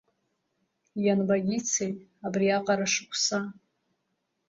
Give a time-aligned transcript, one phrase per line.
[1.05, 1.91] Ианбагьыцеи
[2.25, 3.39] абриаҟара шықәса!